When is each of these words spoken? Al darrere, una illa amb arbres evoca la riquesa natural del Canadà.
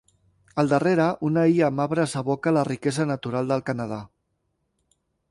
Al 0.61 0.69
darrere, 0.69 1.03
una 1.27 1.43
illa 1.51 1.67
amb 1.73 1.83
arbres 1.85 2.15
evoca 2.21 2.53
la 2.57 2.63
riquesa 2.69 3.05
natural 3.09 3.53
del 3.53 3.63
Canadà. 3.69 4.01